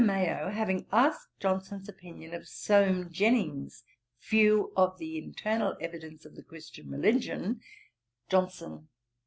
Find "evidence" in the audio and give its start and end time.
5.79-6.25